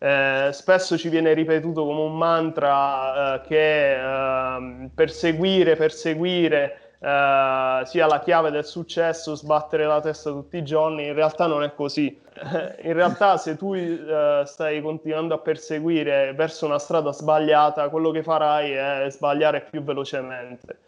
[0.00, 8.06] Eh, spesso ci viene ripetuto come un mantra eh, che eh, perseguire, perseguire eh, sia
[8.06, 12.16] la chiave del successo, sbattere la testa tutti i giorni, in realtà non è così.
[12.82, 18.22] in realtà se tu uh, stai continuando a perseguire verso una strada sbagliata, quello che
[18.22, 20.78] farai è sbagliare più velocemente.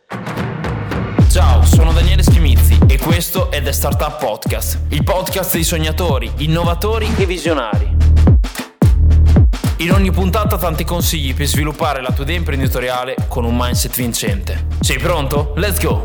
[1.29, 7.09] Ciao, sono Daniele Schimizzi e questo è The Startup Podcast, il podcast dei sognatori, innovatori
[7.19, 8.10] e visionari.
[9.81, 14.67] In ogni puntata tanti consigli per sviluppare la tua idea imprenditoriale con un mindset vincente.
[14.81, 15.55] Sei pronto?
[15.57, 16.05] Let's go!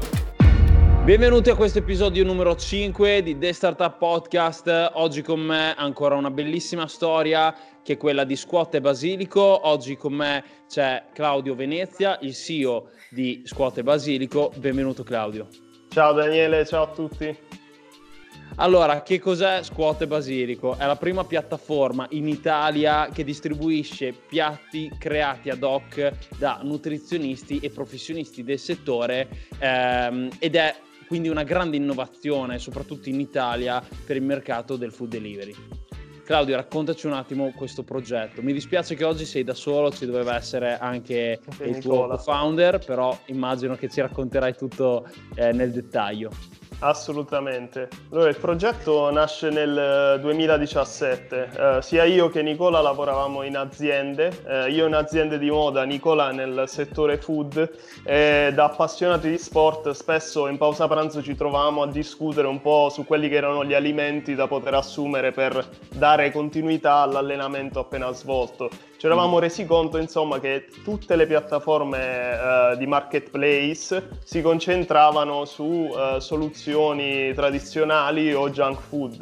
[1.03, 4.91] Benvenuti a questo episodio numero 5 di The Startup Podcast.
[4.93, 9.67] Oggi con me ancora una bellissima storia che è quella di Squat e Basilico.
[9.67, 14.53] Oggi con me c'è Claudio Venezia, il CEO di Squat e Basilico.
[14.55, 15.49] Benvenuto Claudio.
[15.89, 17.37] Ciao Daniele, ciao a tutti.
[18.57, 20.77] Allora, che cos'è Squat Basilico?
[20.77, 27.69] È la prima piattaforma in Italia che distribuisce piatti creati ad hoc da nutrizionisti e
[27.69, 29.27] professionisti del settore
[29.59, 30.73] ehm, ed è
[31.07, 35.53] quindi una grande innovazione, soprattutto in Italia, per il mercato del food delivery.
[36.25, 38.41] Claudio, raccontaci un attimo questo progetto.
[38.41, 43.15] Mi dispiace che oggi sei da solo, ci doveva essere anche il tuo co-founder, però
[43.27, 46.31] immagino che ci racconterai tutto eh, nel dettaglio.
[46.79, 47.89] Assolutamente.
[48.11, 51.49] Allora, il progetto nasce nel 2017.
[51.57, 56.31] Eh, sia io che Nicola lavoravamo in aziende, eh, io in aziende di moda, Nicola
[56.31, 57.69] nel settore food
[58.03, 62.89] e da appassionati di sport spesso in pausa pranzo ci trovavamo a discutere un po'
[62.89, 68.69] su quelli che erano gli alimenti da poter assumere per dare continuità all'allenamento appena svolto
[68.97, 72.31] ci eravamo resi conto insomma che tutte le piattaforme
[72.71, 79.21] uh, di marketplace si concentravano su uh, soluzioni tradizionali o junk food.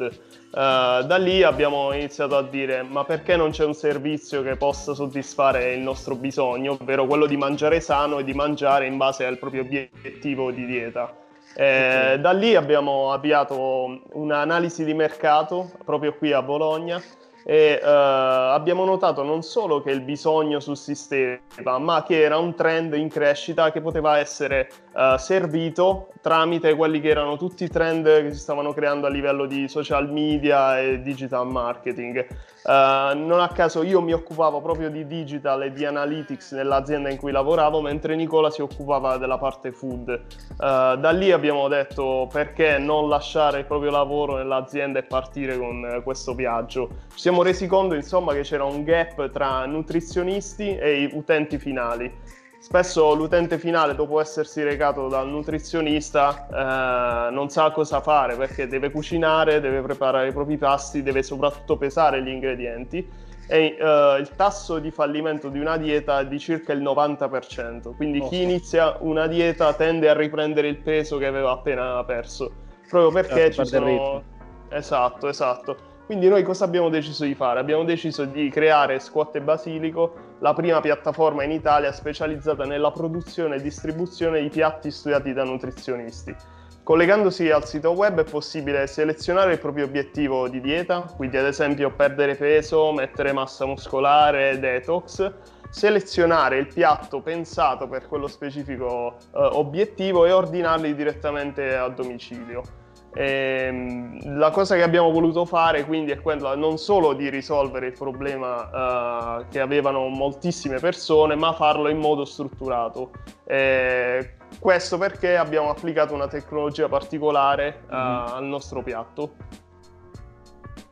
[0.50, 4.94] Uh, da lì abbiamo iniziato a dire ma perché non c'è un servizio che possa
[4.94, 9.38] soddisfare il nostro bisogno, ovvero quello di mangiare sano e di mangiare in base al
[9.38, 11.12] proprio obiettivo di dieta.
[11.56, 17.00] Eh, da lì abbiamo avviato un'analisi di mercato proprio qui a Bologna
[17.44, 22.94] e uh, abbiamo notato non solo che il bisogno sussisteva, ma che era un trend
[22.94, 28.32] in crescita che poteva essere uh, servito tramite quelli che erano tutti i trend che
[28.32, 32.26] si stavano creando a livello di social media e digital marketing.
[32.64, 37.18] Uh, non a caso io mi occupavo proprio di digital e di analytics nell'azienda in
[37.18, 40.08] cui lavoravo, mentre Nicola si occupava della parte food.
[40.08, 46.00] Uh, da lì abbiamo detto perché non lasciare il proprio lavoro nell'azienda e partire con
[46.02, 46.88] questo viaggio.
[47.12, 53.14] Ci siamo resi conto insomma che c'era un gap tra nutrizionisti e utenti finali spesso
[53.14, 59.60] l'utente finale dopo essersi recato dal nutrizionista eh, non sa cosa fare perché deve cucinare,
[59.60, 63.06] deve preparare i propri pasti, deve soprattutto pesare gli ingredienti
[63.46, 68.20] e eh, il tasso di fallimento di una dieta è di circa il 90%, quindi
[68.20, 68.28] oh.
[68.28, 72.50] chi inizia una dieta tende a riprendere il peso che aveva appena perso,
[72.88, 74.22] proprio perché certo, ci sono...
[74.70, 75.76] Esatto, esatto.
[76.06, 77.60] Quindi noi cosa abbiamo deciso di fare?
[77.60, 83.56] Abbiamo deciso di creare Squat e Basilico, la prima piattaforma in Italia specializzata nella produzione
[83.56, 86.36] e distribuzione di piatti studiati da nutrizionisti.
[86.82, 91.90] Collegandosi al sito web è possibile selezionare il proprio obiettivo di dieta, quindi ad esempio
[91.90, 95.32] perdere peso, mettere massa muscolare, detox,
[95.70, 102.83] selezionare il piatto pensato per quello specifico eh, obiettivo e ordinarli direttamente a domicilio.
[103.14, 107.86] E, ehm, la cosa che abbiamo voluto fare quindi è quella non solo di risolvere
[107.86, 113.10] il problema uh, che avevano moltissime persone, ma farlo in modo strutturato.
[113.46, 118.26] E questo perché abbiamo applicato una tecnologia particolare uh, mm-hmm.
[118.34, 119.34] al nostro piatto.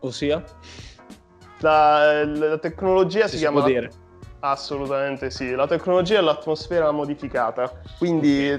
[0.01, 0.43] Ossia?
[1.61, 3.65] La, la tecnologia si, si chiama...
[4.45, 8.59] Assolutamente sì, la tecnologia è l'atmosfera modificata, quindi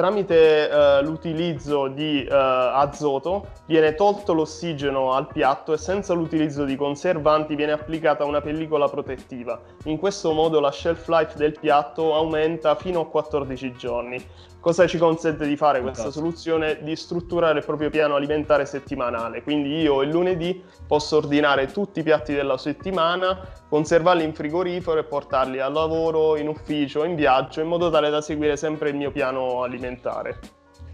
[0.00, 6.74] tramite uh, l'utilizzo di uh, azoto viene tolto l'ossigeno al piatto e senza l'utilizzo di
[6.74, 9.60] conservanti viene applicata una pellicola protettiva.
[9.84, 14.24] In questo modo la shelf life del piatto aumenta fino a 14 giorni.
[14.60, 16.82] Cosa ci consente di fare questa soluzione?
[16.82, 19.42] Di strutturare il proprio piano alimentare settimanale.
[19.42, 23.40] Quindi io il lunedì posso ordinare tutti i piatti della settimana,
[23.70, 28.20] conservarli in frigorifero e portarli al lavoro, in ufficio, in viaggio, in modo tale da
[28.20, 30.38] seguire sempre il mio piano alimentare.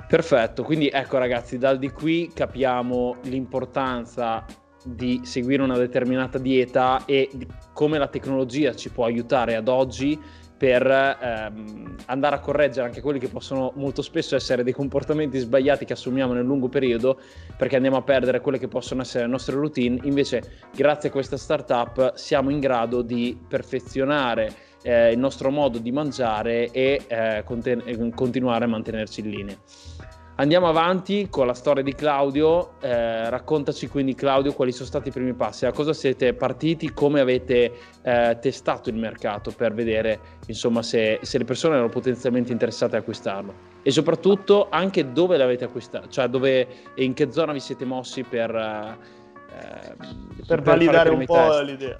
[0.07, 4.45] Perfetto, quindi ecco ragazzi, dal di qui capiamo l'importanza
[4.85, 7.29] di seguire una determinata dieta e
[7.73, 10.17] come la tecnologia ci può aiutare ad oggi
[10.57, 15.85] per ehm, andare a correggere anche quelli che possono molto spesso essere dei comportamenti sbagliati
[15.85, 17.21] che assumiamo nel lungo periodo
[17.57, 20.01] perché andiamo a perdere quelle che possono essere le nostre routine.
[20.05, 25.91] Invece, grazie a questa startup siamo in grado di perfezionare eh, il nostro modo di
[25.93, 29.57] mangiare e eh, conten- continuare a mantenerci in linea.
[30.39, 35.11] Andiamo avanti con la storia di Claudio, eh, raccontaci quindi Claudio quali sono stati i
[35.11, 37.73] primi passi, a cosa siete partiti, come avete
[38.03, 42.99] eh, testato il mercato per vedere insomma, se, se, le persone erano potenzialmente interessate a
[42.99, 43.55] acquistarlo?
[43.81, 48.23] E soprattutto anche dove l'avete acquistato, cioè dove e in che zona vi siete mossi
[48.23, 51.63] per, eh, per, per validare un po' test.
[51.63, 51.97] l'idea.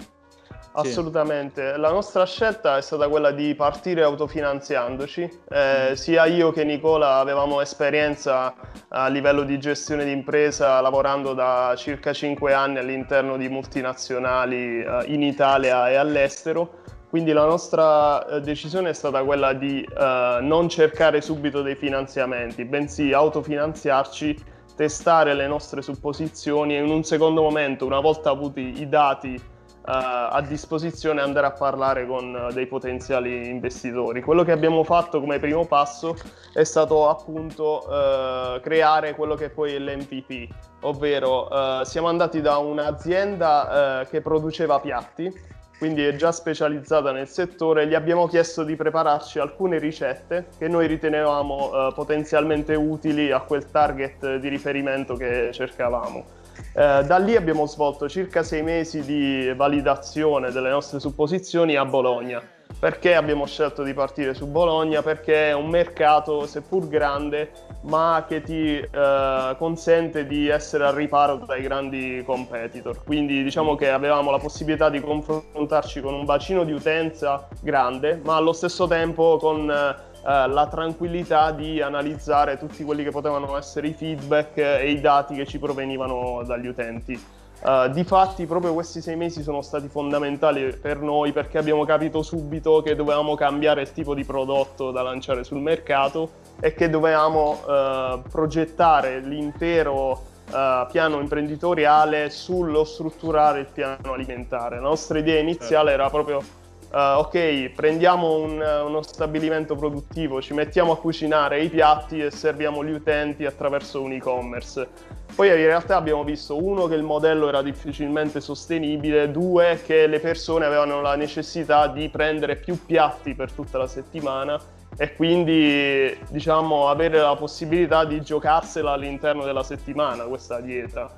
[0.79, 7.15] Assolutamente, la nostra scelta è stata quella di partire autofinanziandoci, eh, sia io che Nicola
[7.15, 8.53] avevamo esperienza
[8.89, 15.03] a livello di gestione di impresa lavorando da circa 5 anni all'interno di multinazionali eh,
[15.07, 20.69] in Italia e all'estero, quindi la nostra eh, decisione è stata quella di eh, non
[20.69, 24.43] cercare subito dei finanziamenti, bensì autofinanziarci,
[24.75, 29.55] testare le nostre supposizioni e in un secondo momento, una volta avuti i dati
[29.89, 34.21] a disposizione andare a parlare con dei potenziali investitori.
[34.21, 36.15] Quello che abbiamo fatto come primo passo
[36.53, 40.47] è stato appunto uh, creare quello che poi è l'MVP,
[40.81, 47.87] ovvero uh, siamo andati da un'azienda che produceva piatti quindi è già specializzata nel settore,
[47.87, 53.69] gli abbiamo chiesto di prepararci alcune ricette che noi ritenevamo eh, potenzialmente utili a quel
[53.69, 56.36] target di riferimento che cercavamo.
[56.73, 62.41] Eh, da lì abbiamo svolto circa sei mesi di validazione delle nostre supposizioni a Bologna.
[62.79, 65.01] Perché abbiamo scelto di partire su Bologna?
[65.01, 67.49] Perché è un mercato, seppur grande,
[67.83, 73.03] ma che ti eh, consente di essere al riparo dai grandi competitor.
[73.03, 78.35] Quindi diciamo che avevamo la possibilità di confrontarci con un bacino di utenza grande, ma
[78.35, 79.95] allo stesso tempo con eh,
[80.27, 85.35] eh, la tranquillità di analizzare tutti quelli che potevano essere i feedback e i dati
[85.35, 87.35] che ci provenivano dagli utenti.
[87.59, 92.83] Uh, difatti proprio questi sei mesi sono stati fondamentali per noi perché abbiamo capito subito
[92.83, 96.29] che dovevamo cambiare il tipo di prodotto da lanciare sul mercato
[96.59, 100.11] e che dovevamo uh, progettare l'intero
[100.51, 104.75] uh, piano imprenditoriale sullo strutturare il piano alimentare.
[104.75, 106.01] La nostra idea iniziale certo.
[106.01, 112.21] era proprio Uh, ok, prendiamo un, uno stabilimento produttivo, ci mettiamo a cucinare i piatti
[112.21, 114.87] e serviamo gli utenti attraverso un e-commerce.
[115.35, 120.19] Poi in realtà abbiamo visto uno che il modello era difficilmente sostenibile, due che le
[120.19, 124.59] persone avevano la necessità di prendere più piatti per tutta la settimana
[124.97, 131.11] e quindi diciamo avere la possibilità di giocarsela all'interno della settimana questa dieta.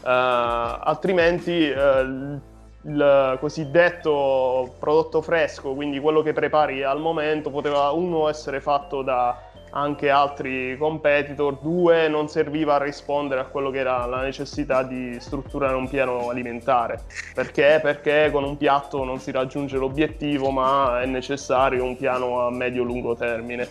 [0.00, 2.40] Uh, altrimenti uh,
[2.88, 9.42] il cosiddetto prodotto fresco, quindi quello che prepari al momento, poteva uno essere fatto da
[9.70, 15.20] anche altri competitor, due non serviva a rispondere a quello che era la necessità di
[15.20, 17.02] strutturare un piano alimentare.
[17.34, 17.78] Perché?
[17.82, 23.14] Perché con un piatto non si raggiunge l'obiettivo, ma è necessario un piano a medio-lungo
[23.14, 23.68] termine.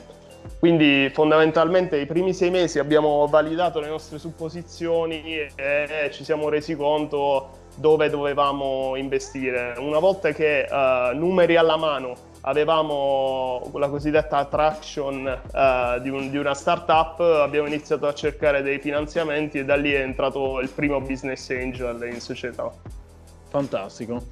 [0.59, 6.75] Quindi fondamentalmente i primi sei mesi abbiamo validato le nostre supposizioni e ci siamo resi
[6.75, 9.75] conto dove dovevamo investire.
[9.77, 16.37] Una volta che uh, numeri alla mano avevamo la cosiddetta attraction uh, di, un, di,
[16.37, 20.99] una startup, abbiamo iniziato a cercare dei finanziamenti e da lì è entrato il primo
[21.01, 22.71] business angel in società.
[23.49, 24.23] Fantastico.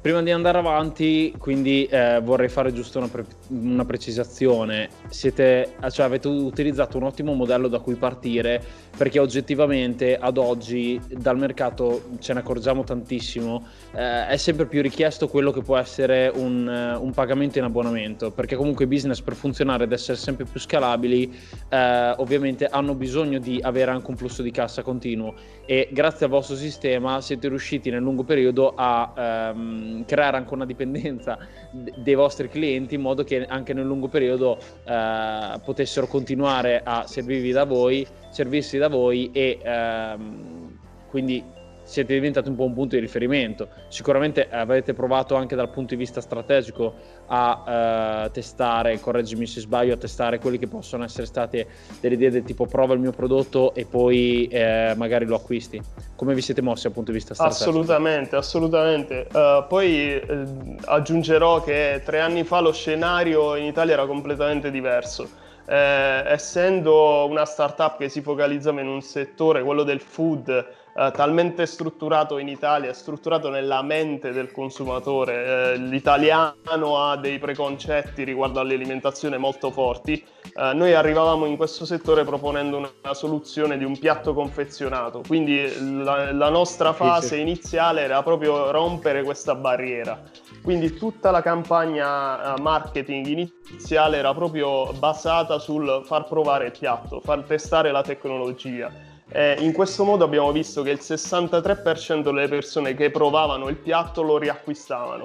[0.00, 4.88] Prima di andare avanti, quindi eh, vorrei fare giusto una, pre- una precisazione.
[5.08, 8.62] Siete, cioè, avete utilizzato un ottimo modello da cui partire
[8.96, 15.28] perché oggettivamente ad oggi dal mercato ce ne accorgiamo tantissimo, eh, è sempre più richiesto
[15.28, 16.66] quello che può essere un,
[17.00, 21.32] un, pagamento in abbonamento, perché comunque i business per funzionare ed essere sempre più scalabili
[21.68, 25.34] eh, ovviamente hanno bisogno di avere anche un flusso di cassa continuo
[25.66, 30.66] e grazie al vostro sistema siete riusciti nel lungo periodo a ehm, creare anche una
[30.66, 31.38] dipendenza
[31.72, 37.50] dei vostri clienti in modo che anche nel lungo periodo eh, potessero continuare a servirvi
[37.52, 41.42] da voi servirsi da voi e ehm, quindi
[41.84, 43.68] siete diventati un po' un punto di riferimento.
[43.88, 46.94] Sicuramente avete provato anche dal punto di vista strategico
[47.26, 51.66] a uh, testare, correggimi se sbaglio, a testare quelli che possono essere state
[52.00, 55.80] delle idee del tipo prova il mio prodotto e poi eh, magari lo acquisti.
[56.16, 57.70] Come vi siete mossi dal punto di vista strategico?
[57.70, 59.26] Assolutamente, assolutamente.
[59.32, 60.44] Uh, poi eh,
[60.86, 67.44] aggiungerò che tre anni fa lo scenario in Italia era completamente diverso eh, essendo una
[67.44, 72.92] startup che si focalizzava in un settore, quello del food, eh, talmente strutturato in Italia,
[72.92, 75.72] strutturato nella mente del consumatore.
[75.72, 80.24] Eh, l'italiano ha dei preconcetti riguardo all'alimentazione molto forti.
[80.56, 86.32] Eh, noi arrivavamo in questo settore proponendo una, soluzione di un piatto confezionato, quindi la,
[86.32, 90.22] la nostra fase iniziale era proprio rompere questa barriera.
[90.62, 97.20] Quindi tutta la campagna eh, marketing iniziale era proprio basata sul far provare il piatto,
[97.20, 102.94] far testare la tecnologia eh, in questo modo abbiamo visto che il 63% delle persone
[102.94, 105.24] che provavano il piatto lo riacquistavano.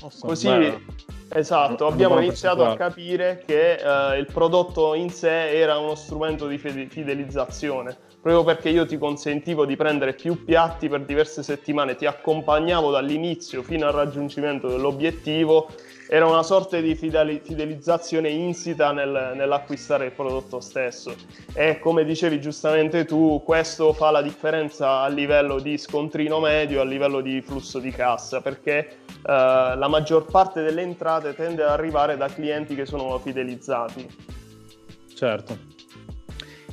[0.00, 0.80] Awesome, Così, bello.
[1.30, 6.58] Esatto, abbiamo iniziato a capire che eh, il prodotto in sé era uno strumento di
[6.58, 7.96] fidelizzazione.
[8.20, 13.62] Proprio perché io ti consentivo di prendere più piatti per diverse settimane, ti accompagnavo dall'inizio
[13.62, 15.70] fino al raggiungimento dell'obiettivo
[16.08, 21.14] era una sorta di fidelizzazione insita nel, nell'acquistare il prodotto stesso.
[21.52, 26.84] E come dicevi giustamente tu questo fa la differenza a livello di scontrino medio a
[26.84, 32.16] livello di flusso di cassa perché eh, la maggior parte delle entrate tende ad arrivare
[32.16, 34.08] da clienti che sono fidelizzati.
[35.14, 35.67] Certo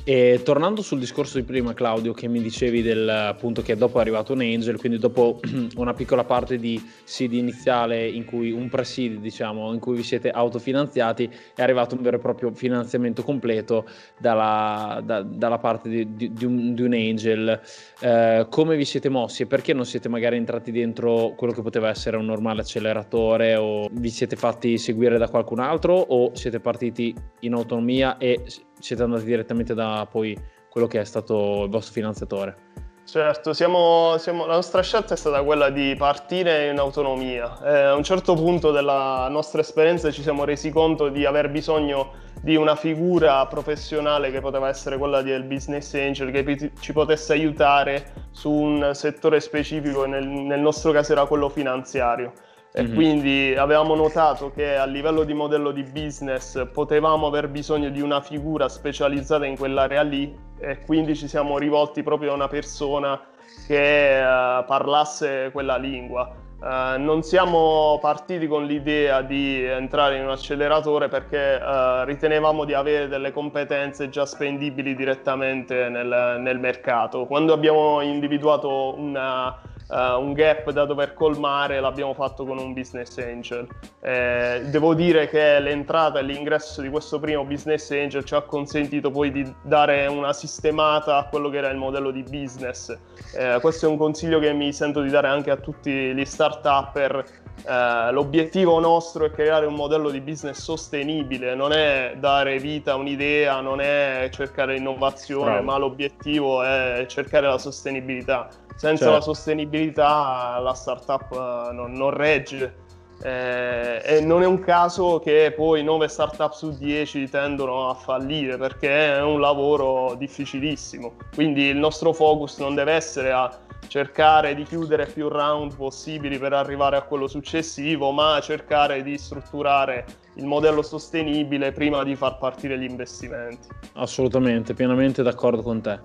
[0.08, 4.02] e tornando sul discorso di prima, Claudio, che mi dicevi del, appunto che dopo è
[4.02, 5.40] arrivato un angel, quindi dopo
[5.74, 10.30] una piccola parte di seed iniziale, in cui un pre-seed, diciamo, in cui vi siete
[10.30, 13.84] autofinanziati, è arrivato un vero e proprio finanziamento completo
[14.16, 17.60] dalla, da, dalla parte di, di, di, un, di un, angel.
[17.98, 21.88] Eh, come vi siete mossi e perché non siete magari entrati dentro quello che poteva
[21.88, 27.12] essere un normale acceleratore o vi siete fatti seguire da qualcun altro o siete partiti
[27.40, 28.40] in autonomia e
[28.78, 30.36] siete andati direttamente da poi
[30.68, 32.74] quello che è stato il vostro finanziatore?
[33.06, 37.56] Certo, siamo, siamo, la nostra scelta è stata quella di partire in autonomia.
[37.62, 42.14] Eh, a un certo punto della nostra esperienza ci siamo resi conto di aver bisogno
[42.42, 48.12] di una figura professionale che poteva essere quella del business angel, che ci potesse aiutare
[48.32, 52.32] su un settore specifico, nel, nel nostro caso era quello finanziario
[52.78, 52.94] e mm-hmm.
[52.94, 58.20] quindi avevamo notato che a livello di modello di business potevamo aver bisogno di una
[58.20, 63.18] figura specializzata in quell'area lì e quindi ci siamo rivolti proprio a una persona
[63.66, 66.30] che uh, parlasse quella lingua.
[66.60, 72.74] Uh, non siamo partiti con l'idea di entrare in un acceleratore perché uh, ritenevamo di
[72.74, 77.24] avere delle competenze già spendibili direttamente nel, nel mercato.
[77.24, 83.16] Quando abbiamo individuato una uh, un gap da dover colmare l'abbiamo fatto con un business
[83.18, 83.66] angel.
[84.00, 89.10] Eh, devo dire che l'entrata e l'ingresso di questo primo business angel ci ha consentito
[89.10, 92.96] poi di dare una sistemata a quello che era il modello di business.
[93.34, 97.44] Eh, questo è un consiglio che mi sento di dare anche a tutti gli start-upper
[97.64, 102.96] Uh, l'obiettivo nostro è creare un modello di business sostenibile, non è dare vita a
[102.96, 105.64] un'idea, non è cercare innovazione, Bravo.
[105.64, 108.50] ma l'obiettivo è cercare la sostenibilità.
[108.76, 109.14] Senza certo.
[109.14, 112.84] la sostenibilità la startup eh, non, non regge.
[113.22, 118.58] Eh, e non è un caso che poi 9 startup su 10 tendono a fallire
[118.58, 121.14] perché è un lavoro difficilissimo.
[121.34, 123.50] Quindi il nostro focus non deve essere a
[123.88, 130.04] cercare di chiudere più round possibili per arrivare a quello successivo, ma cercare di strutturare
[130.34, 133.68] il modello sostenibile prima di far partire gli investimenti.
[133.94, 135.98] Assolutamente, pienamente d'accordo con te.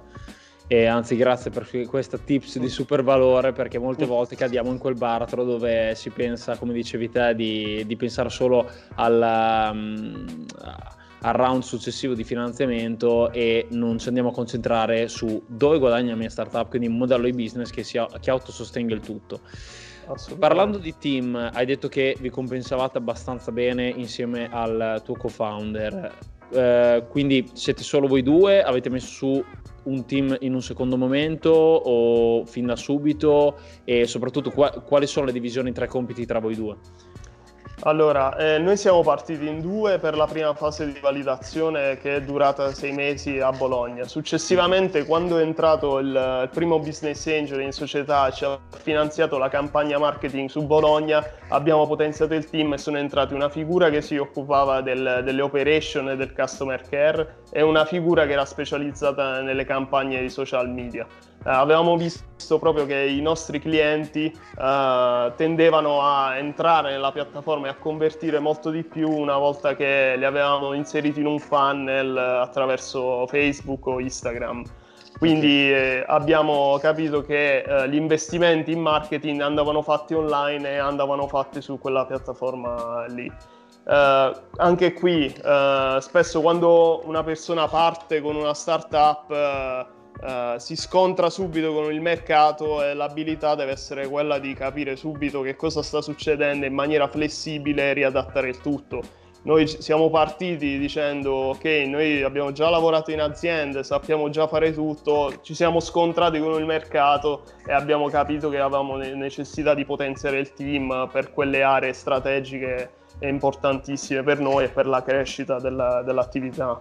[0.67, 4.93] E anzi, grazie per questa tips di super valore perché molte volte cadiamo in quel
[4.93, 10.45] baratro dove si pensa, come dicevi te, di, di pensare solo al, um,
[11.21, 16.17] al, round successivo di finanziamento e non ci andiamo a concentrare su dove guadagna la
[16.17, 19.41] mia startup, quindi un modello di business che, sia, che autosostenga il tutto.
[20.39, 26.17] Parlando di team, hai detto che vi compensavate abbastanza bene insieme al tuo co-founder.
[26.51, 28.61] Eh, quindi siete solo voi due?
[28.61, 29.45] Avete messo su
[29.83, 35.25] un team in un secondo momento o fin da subito e soprattutto qua, quali sono
[35.25, 36.77] le divisioni tra compiti tra voi due?
[37.83, 42.21] Allora, eh, noi siamo partiti in due per la prima fase di validazione che è
[42.21, 44.05] durata sei mesi a Bologna.
[44.05, 46.07] Successivamente, quando è entrato il,
[46.43, 51.87] il primo business angel in società, ci ha finanziato la campagna marketing su Bologna, abbiamo
[51.87, 56.15] potenziato il team e sono entrati una figura che si occupava del, delle operation e
[56.15, 61.07] del customer care e una figura che era specializzata nelle campagne di social media.
[61.43, 67.69] Uh, avevamo visto proprio che i nostri clienti uh, tendevano a entrare nella piattaforma e
[67.71, 73.25] a convertire molto di più una volta che li avevamo inseriti in un funnel attraverso
[73.27, 74.63] Facebook o Instagram.
[75.21, 81.27] Quindi eh, abbiamo capito che eh, gli investimenti in marketing andavano fatti online e andavano
[81.27, 83.31] fatti su quella piattaforma lì.
[83.83, 90.75] Uh, anche qui, uh, spesso quando una persona parte con una startup, uh, uh, si
[90.75, 95.81] scontra subito con il mercato e l'abilità deve essere quella di capire subito che cosa
[95.81, 99.19] sta succedendo in maniera flessibile e riadattare il tutto.
[99.43, 105.39] Noi siamo partiti dicendo ok, noi abbiamo già lavorato in aziende, sappiamo già fare tutto,
[105.41, 110.53] ci siamo scontrati con il mercato e abbiamo capito che avevamo necessità di potenziare il
[110.53, 116.79] team per quelle aree strategiche importantissime per noi e per la crescita della, dell'attività.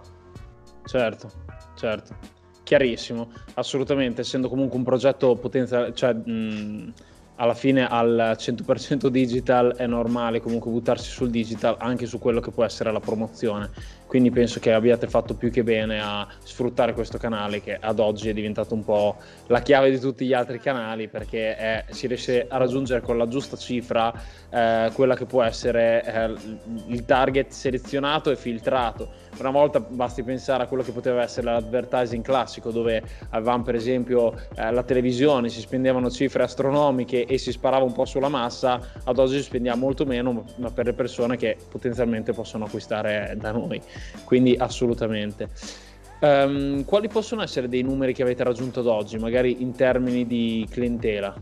[0.85, 1.29] Certo,
[1.75, 2.40] certo.
[2.71, 6.93] Chiarissimo, assolutamente, essendo comunque un progetto potenziale, cioè mh,
[7.35, 12.51] alla fine al 100% digital è normale comunque buttarsi sul digital anche su quello che
[12.51, 13.69] può essere la promozione
[14.05, 18.27] quindi penso che abbiate fatto più che bene a sfruttare questo canale che ad oggi
[18.27, 19.15] è diventato un po'
[19.47, 23.27] la chiave di tutti gli altri canali perché è, si riesce a raggiungere con la
[23.27, 24.13] giusta cifra
[24.49, 26.35] eh, quella che può essere eh,
[26.87, 29.29] il target selezionato e filtrato.
[29.41, 34.35] Una volta basti pensare a quello che poteva essere l'advertising classico dove avevamo per esempio
[34.55, 39.17] eh, la televisione, si spendevano cifre astronomiche e si sparava un po' sulla massa, ad
[39.17, 43.81] oggi si spendiamo molto meno ma per le persone che potenzialmente possono acquistare da noi
[44.25, 45.49] quindi assolutamente.
[46.19, 50.67] Um, quali possono essere dei numeri che avete raggiunto ad oggi, magari in termini di
[50.69, 51.33] clientela?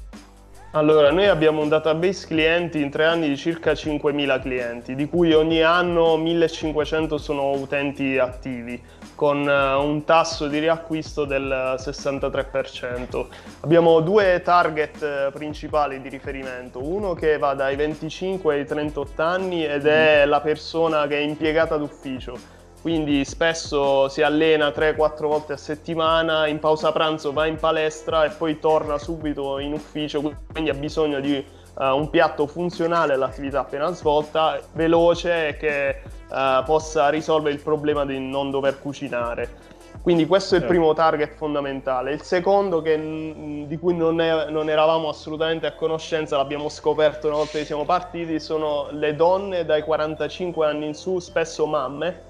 [0.74, 5.34] Allora, noi abbiamo un database clienti in tre anni di circa 5.000 clienti, di cui
[5.34, 8.80] ogni anno 1.500 sono utenti attivi,
[9.16, 13.26] con uh, un tasso di riacquisto del 63%.
[13.62, 19.66] Abbiamo due target uh, principali di riferimento, uno che va dai 25 ai 38 anni
[19.66, 20.30] ed è mm.
[20.30, 26.60] la persona che è impiegata d'ufficio quindi spesso si allena 3-4 volte a settimana, in
[26.60, 30.22] pausa pranzo va in palestra e poi torna subito in ufficio,
[30.52, 31.44] quindi ha bisogno di
[31.76, 38.06] uh, un piatto funzionale all'attività appena svolta, veloce e che uh, possa risolvere il problema
[38.06, 39.68] di non dover cucinare.
[40.02, 42.14] Quindi questo è il primo target fondamentale.
[42.14, 47.36] Il secondo, che, di cui non, è, non, eravamo assolutamente a conoscenza, l'abbiamo scoperto una
[47.36, 52.28] volta che siamo partiti, sono le donne dai 45 anni in su, spesso mamme,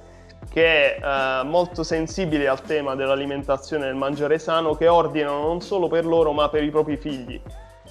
[0.52, 5.62] che è eh, molto sensibili al tema dell'alimentazione e del mangiare sano, che ordinano non
[5.62, 7.40] solo per loro ma per i propri figli.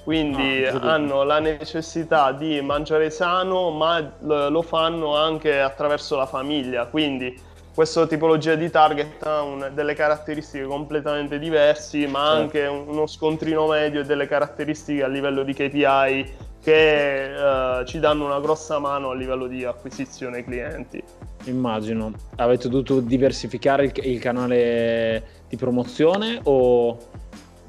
[0.05, 6.87] Quindi ah, hanno la necessità di mangiare sano, ma lo fanno anche attraverso la famiglia.
[6.87, 7.39] Quindi
[7.75, 12.41] questa tipologia di target ha un, delle caratteristiche completamente diverse, ma certo.
[12.41, 18.25] anche uno scontrino medio e delle caratteristiche a livello di KPI che uh, ci danno
[18.25, 21.01] una grossa mano a livello di acquisizione clienti.
[21.51, 22.13] Immagino.
[22.37, 26.99] Avete dovuto diversificare il, il canale di promozione o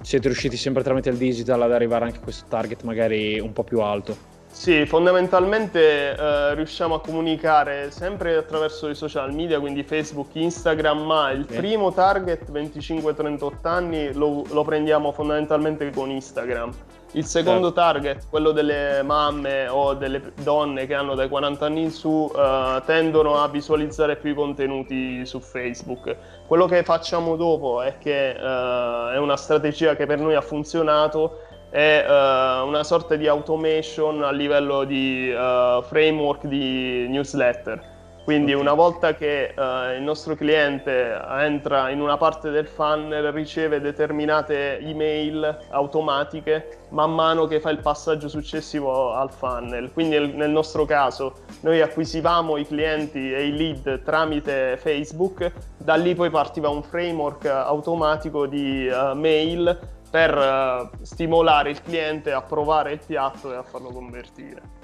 [0.01, 3.63] siete riusciti sempre tramite il digital ad arrivare anche a questo target magari un po'
[3.63, 4.37] più alto?
[4.51, 11.31] Sì, fondamentalmente eh, riusciamo a comunicare sempre attraverso i social media, quindi Facebook, Instagram, ma
[11.31, 11.57] il okay.
[11.57, 16.71] primo target 25-38 anni lo, lo, prendiamo fondamentalmente con Instagram.
[17.13, 17.81] Il secondo certo.
[17.81, 22.81] target, quello delle mamme o delle donne che hanno dai 40 anni in su, uh,
[22.85, 26.15] tendono a visualizzare più i contenuti su Facebook.
[26.45, 31.39] Quello che facciamo dopo è che uh, è una strategia che per noi ha funzionato,
[31.71, 39.15] è uh, una sorta di automation a livello di framework di newsletter quindi una volta
[39.15, 46.79] che uh, il nostro cliente entra in una parte del funnel riceve determinate email automatiche
[46.89, 49.91] man mano che fa il passaggio successivo al funnel.
[49.91, 56.13] Quindi nel nostro caso noi acquisivamo i clienti e i lead tramite Facebook, da lì
[56.13, 59.77] poi partiva un framework automatico di uh, mail
[60.09, 64.77] per uh, stimolare il cliente a provare il piatto e a farlo convertire.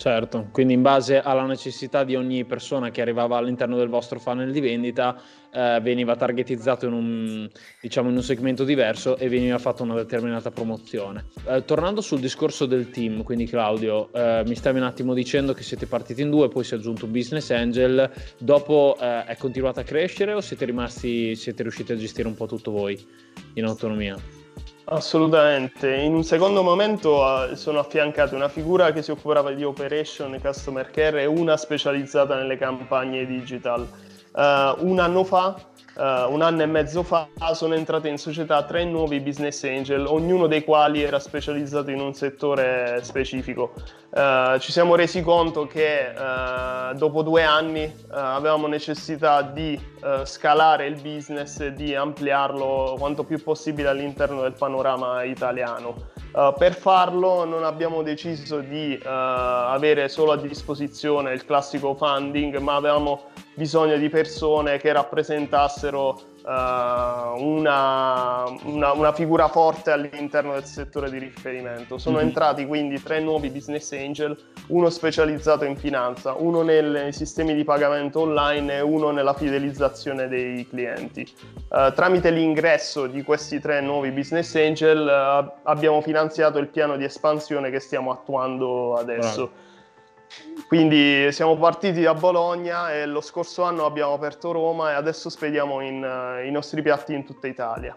[0.00, 4.50] Certo, quindi in base alla necessità di ogni persona che arrivava all'interno del vostro funnel
[4.50, 5.14] di vendita
[5.52, 7.50] eh, veniva targetizzato in un,
[7.82, 11.26] diciamo, in un, segmento diverso e veniva fatta una determinata promozione.
[11.46, 15.62] Eh, tornando sul discorso del team, quindi Claudio, eh, mi stavi un attimo dicendo che
[15.62, 19.82] siete partiti in due, poi si è aggiunto un business angel, dopo eh, è continuata
[19.82, 22.98] a crescere o siete rimasti, siete riusciti a gestire un po' tutto voi
[23.52, 24.39] in autonomia?
[24.92, 30.34] Assolutamente, in un secondo momento uh, sono affiancate una figura che si occupava di operation
[30.34, 33.88] e customer care e una specializzata nelle campagne digital.
[34.32, 35.54] Uh, un anno fa
[35.92, 40.46] Uh, un anno e mezzo fa sono entrate in società tre nuovi business angel, ognuno
[40.46, 43.72] dei quali era specializzato in un settore specifico.
[44.10, 49.78] Uh, ci siamo resi conto che uh, dopo due anni avevamo necessità di
[50.24, 56.08] scalare il business e di ampliarlo quanto più possibile all'interno del panorama italiano.
[56.32, 63.24] Per farlo non abbiamo deciso di avere solo a disposizione il classico funding, ma avevamo
[63.60, 71.18] bisogno di persone che rappresentassero uh, una, una, una, figura forte all'interno del settore di
[71.18, 71.98] riferimento.
[71.98, 72.26] Sono mm-hmm.
[72.26, 74.34] entrati quindi tre nuovi business angel,
[74.68, 80.66] uno specializzato in finanza, uno nei sistemi di pagamento online e uno nella fidelizzazione dei
[80.66, 81.30] clienti.
[81.68, 87.04] Uh, tramite l'ingresso di questi tre nuovi business angel uh, abbiamo finanziato il piano di
[87.04, 89.50] espansione che stiamo attuando adesso.
[89.52, 89.68] Bravo.
[90.68, 95.80] Quindi siamo partiti da Bologna e lo scorso anno abbiamo aperto Roma e adesso spediamo
[95.80, 97.96] in, uh, i nostri piatti in tutta Italia.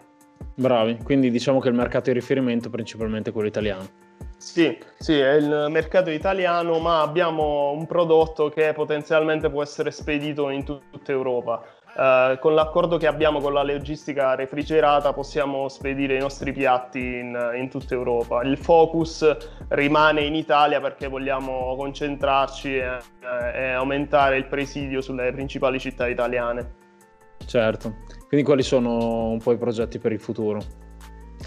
[0.56, 3.88] Bravi, quindi diciamo che il mercato di riferimento è principalmente quello italiano.
[4.36, 10.50] Sì, sì, è il mercato italiano, ma abbiamo un prodotto che potenzialmente può essere spedito
[10.50, 11.64] in tutta Europa.
[11.94, 17.52] Uh, con l'accordo che abbiamo con la logistica refrigerata possiamo spedire i nostri piatti in,
[17.56, 18.42] in, tutta Europa.
[18.42, 19.24] Il focus
[19.68, 22.98] rimane in Italia perché vogliamo concentrarci e,
[23.54, 26.82] e aumentare il presidio sulle principali città italiane.
[27.46, 27.94] Certo,
[28.26, 30.82] quindi quali sono un po' i progetti per il futuro?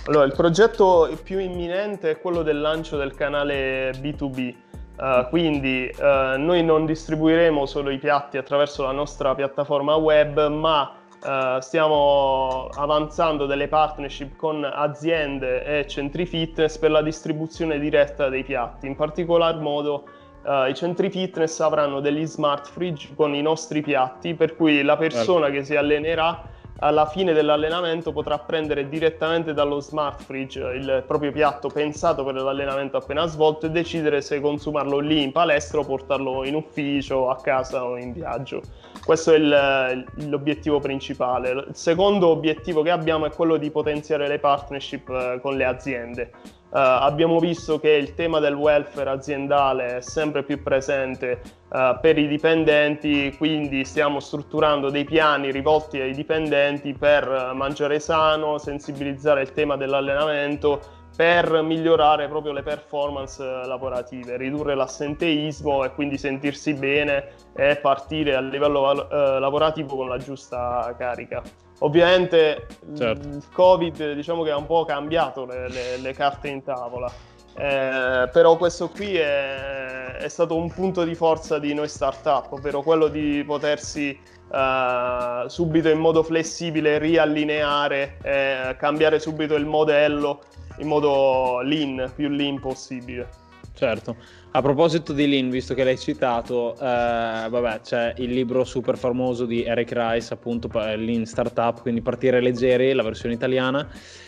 [0.05, 4.55] Allora, il progetto più imminente è quello del lancio del canale B2B
[4.97, 10.91] Uh, quindi uh, noi non distribuiremo solo i piatti attraverso la nostra piattaforma web, ma
[11.23, 18.43] uh, stiamo avanzando delle partnership con aziende e centri fitness per la distribuzione diretta dei
[18.43, 18.87] piatti.
[18.87, 20.05] In particolar modo
[20.47, 25.49] i centri fitness avranno degli smart fridge con i nostri piatti, per cui la persona
[25.49, 26.41] che si allenerà
[26.79, 32.97] alla fine dell'allenamento potrà prendere direttamente dallo smart fridge il proprio piatto pensato per l'allenamento
[32.97, 37.83] appena svolto e decidere se consumarlo lì in palestra o portarlo in ufficio, a casa
[37.83, 38.61] o in viaggio.
[39.03, 41.49] Questo è il, l'obiettivo principale.
[41.51, 46.31] Il secondo obiettivo che abbiamo è quello di potenziare le partnership eh, con le aziende.
[46.69, 52.17] Uh, abbiamo visto che il tema del welfare aziendale è sempre più presente uh, per
[52.17, 59.53] i dipendenti, quindi stiamo strutturando dei piani rivolti ai dipendenti per mangiare sano, sensibilizzare il
[59.53, 60.81] tema dell'allenamento,
[61.15, 68.41] per migliorare proprio le performance lavorative, ridurre l'assenteismo e quindi sentirsi bene e partire a
[68.41, 71.41] livello uh, lavorativo con la giusta carica.
[71.79, 73.27] Ovviamente certo.
[73.27, 77.11] il Covid diciamo che ha un po' cambiato le, le, le carte in tavola,
[77.55, 82.81] eh, però questo qui è, è, stato un punto di forza di noi startup, ovvero
[82.81, 84.09] quello di potersi
[84.51, 90.41] eh, subito in modo flessibile riallineare, eh, cambiare subito il modello
[90.77, 93.27] in modo lean, più lean possibile.
[93.73, 94.15] Certo.
[94.51, 99.45] A proposito di Lean, visto che l'hai citato, eh, vabbè, c'è il libro super famoso
[99.45, 103.87] di Eric Rice, appunto Lean Startup, quindi partire leggeri, la versione italiana.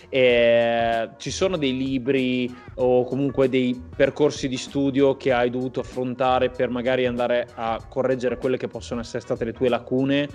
[0.09, 6.49] E ci sono dei libri o comunque dei percorsi di studio che hai dovuto affrontare
[6.49, 10.27] per magari andare a correggere quelle che possono essere state le tue lacune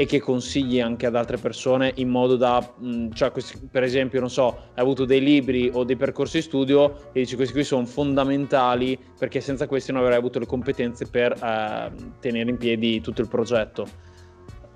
[0.00, 3.32] e che consigli anche ad altre persone in modo da, mh, cioè,
[3.68, 7.34] per esempio, non so, hai avuto dei libri o dei percorsi di studio e dici
[7.34, 8.96] questi qui sono fondamentali
[9.28, 13.28] perché senza questi non avrei avuto le competenze per eh, tenere in piedi tutto il
[13.28, 13.86] progetto.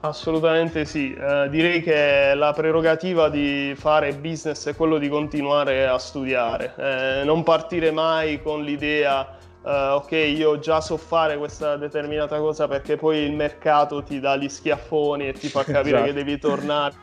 [0.01, 5.97] Assolutamente sì, eh, direi che la prerogativa di fare business è quello di continuare a
[5.97, 12.39] studiare, eh, non partire mai con l'idea uh, ok, io già so fare questa determinata
[12.39, 16.05] cosa perché poi il mercato ti dà gli schiaffoni e ti fa capire esatto.
[16.05, 16.95] che devi tornare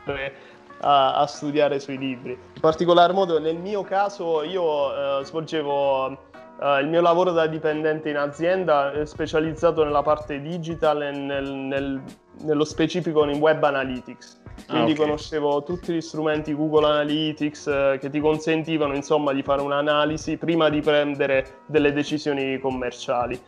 [0.82, 2.32] a, a, studiare sui libri.
[2.32, 6.28] In particolar modo nel mio caso io uh, svolgevo
[6.60, 11.50] Uh, il mio lavoro da dipendente in azienda è specializzato nella parte digital e nel,
[11.50, 12.02] nel,
[12.42, 14.42] nello specifico in web analytics.
[14.68, 15.06] Quindi ah, okay.
[15.06, 20.68] conoscevo tutti gli strumenti Google Analytics eh, che ti consentivano insomma di fare un'analisi prima
[20.68, 23.40] di prendere delle decisioni commerciali.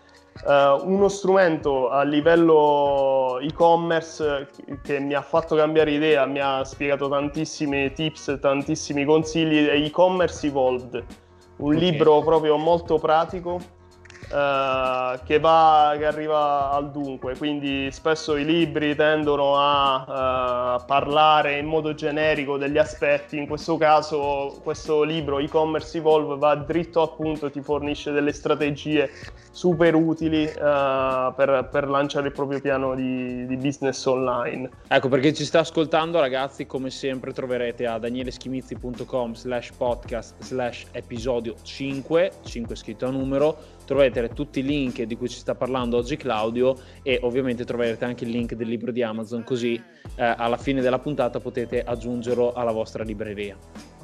[0.47, 4.49] Uh, uno strumento a livello e-commerce
[4.83, 10.47] che mi ha fatto cambiare idea, mi ha spiegato tantissimi tips, tantissimi consigli, è e-commerce
[10.47, 11.05] Evolved,
[11.63, 11.91] un okay.
[11.91, 13.61] libro proprio molto pratico
[14.33, 21.59] Uh, che, va, che arriva al dunque, quindi spesso i libri tendono a uh, parlare
[21.59, 27.15] in modo generico degli aspetti, in questo caso questo libro e-commerce Evolve va dritto al
[27.15, 29.11] punto, ti fornisce delle strategie
[29.53, 34.69] super utili uh, per, per, lanciare il proprio piano di, di, business online.
[34.89, 41.55] Ecco perché ci sta ascoltando ragazzi, come sempre troverete a danieleschimizzi.com slash podcast slash episodio
[41.61, 43.57] 5, 5 scritto a numero,
[43.93, 48.25] troverete tutti i link di cui ci sta parlando oggi Claudio e ovviamente troverete anche
[48.25, 49.75] il link del libro di Amazon così
[50.17, 53.55] eh, alla fine della puntata potete aggiungerlo alla vostra libreria.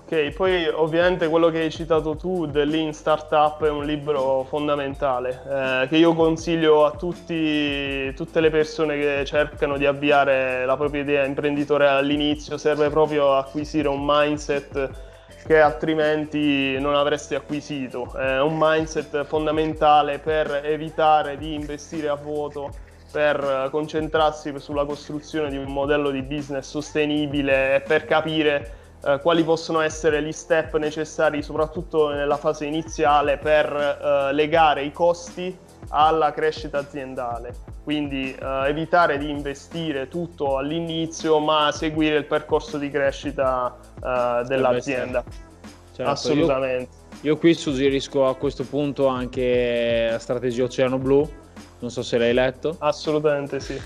[0.04, 5.86] Ok, poi ovviamente quello che hai citato tu dell'In Startup è un libro fondamentale eh,
[5.88, 11.24] che io consiglio a tutti, tutte le persone che cercano di avviare la propria idea
[11.26, 15.07] imprenditoriale all'inizio, serve proprio a acquisire un mindset
[15.48, 18.12] che altrimenti non avresti acquisito.
[18.12, 22.70] È un mindset fondamentale per evitare di investire a vuoto,
[23.10, 29.42] per concentrarsi sulla costruzione di un modello di business sostenibile e per capire eh, quali
[29.42, 35.56] possono essere gli step necessari soprattutto nella fase iniziale per eh, legare i costi
[35.90, 37.54] alla crescita aziendale.
[37.82, 45.24] Quindi eh, evitare di investire tutto all'inizio, ma seguire il percorso di crescita eh, dell'azienda.
[45.92, 46.90] Certo, Assolutamente.
[47.22, 51.28] Io, io, qui suggerisco a questo punto anche la strategia Oceano Blu,
[51.80, 52.76] non so se l'hai letto.
[52.78, 53.80] Assolutamente sì.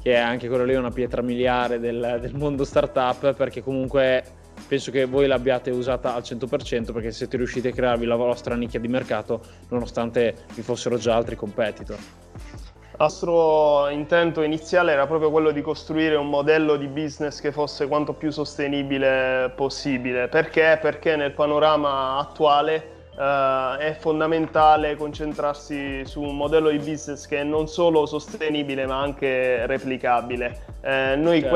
[0.00, 4.90] Che è anche quello lì una pietra miliare del, del mondo startup, perché comunque penso
[4.90, 8.88] che voi l'abbiate usata al 100% perché siete riusciti a crearvi la vostra nicchia di
[8.88, 11.98] mercato nonostante vi fossero già altri competitor.
[12.98, 17.86] Il nostro intento iniziale era proprio quello di costruire un modello di business che fosse
[17.86, 20.26] quanto più sostenibile possibile.
[20.26, 20.78] Perché?
[20.82, 27.42] Perché nel panorama attuale Uh, è fondamentale concentrarsi su un modello di business che è
[27.42, 30.76] non solo sostenibile ma anche replicabile.
[30.80, 31.48] Eh, noi certo.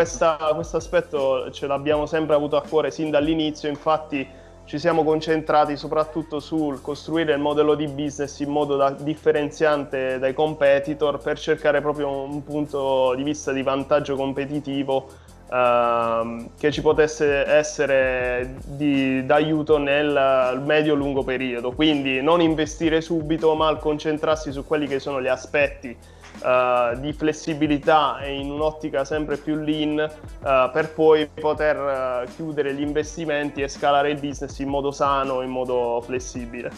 [0.55, 4.27] questo aspetto ce l'abbiamo sempre avuto a cuore sin dall'inizio, infatti
[4.65, 10.35] ci siamo concentrati soprattutto sul costruire il modello di business in modo da, differenziante dai
[10.35, 15.09] competitor per cercare proprio un punto di vista di vantaggio competitivo
[15.53, 21.73] che ci potesse essere di, d'aiuto nel medio-lungo periodo.
[21.73, 25.95] Quindi non investire subito, ma concentrarsi su quelli che sono gli aspetti
[26.43, 32.73] uh, di flessibilità e in un'ottica sempre più lean uh, per poi poter uh, chiudere
[32.73, 36.71] gli investimenti e scalare il business in modo sano, in modo flessibile.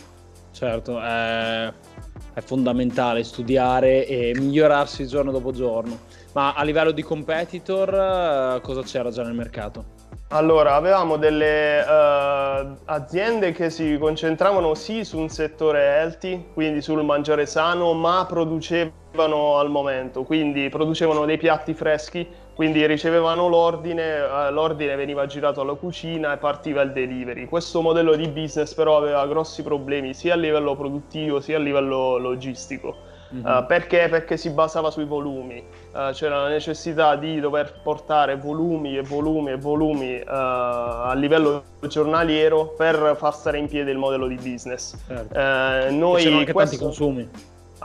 [0.50, 1.72] Certo, è,
[2.34, 6.13] è fondamentale studiare e migliorarsi giorno dopo giorno.
[6.34, 10.02] Ma a livello di competitor, cosa c'era già nel mercato?
[10.28, 17.04] Allora, avevamo delle uh, aziende che si concentravano sì su un settore healthy, quindi sul
[17.04, 24.52] mangiare sano, ma producevano al momento, quindi producevano dei piatti freschi, quindi ricevevano l'ordine, uh,
[24.52, 27.44] l'ordine veniva girato alla cucina e partiva il delivery.
[27.44, 32.16] Questo modello di business però aveva grossi problemi sia a livello produttivo sia a livello
[32.16, 33.44] logistico Mm-hmm.
[33.44, 34.08] Uh, perché?
[34.08, 39.50] Perché si basava sui volumi, uh, c'era la necessità di dover portare volumi e volumi
[39.50, 44.96] e volumi uh, a livello giornaliero per far stare in piedi il modello di business.
[45.06, 45.90] Certo.
[45.90, 46.76] noi c'erano anche questo...
[46.76, 47.28] tanti consumi.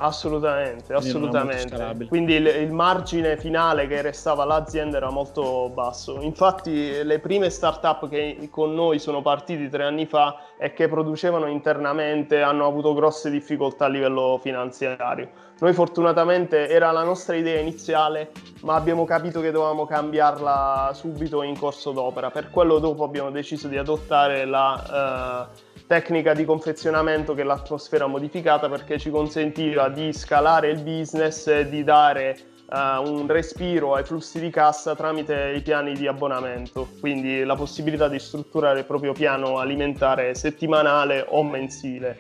[0.02, 2.08] Assolutamente, assolutamente.
[2.08, 6.22] Quindi il, il, margine finale che restava all'azienda era molto basso.
[6.22, 11.48] Infatti le prime start-up che con noi sono partiti tre anni fa e che producevano
[11.48, 15.30] internamente hanno avuto grosse difficoltà a livello finanziario.
[15.60, 18.32] Noi fortunatamente era la nostra idea iniziale,
[18.62, 22.32] ma abbiamo capito che dovevamo cambiarla subito in corso d'opera.
[22.32, 25.48] Per quello dopo abbiamo deciso di adottare la...
[25.52, 31.67] Uh, tecnica di confezionamento che l'atmosfera modificata perché ci consentiva di scalare il business e
[31.67, 32.38] di dare
[32.69, 38.08] uh, un respiro ai flussi di cassa tramite i piani di abbonamento, quindi la possibilità
[38.08, 42.17] di strutturare il proprio piano alimentare settimanale o mensile.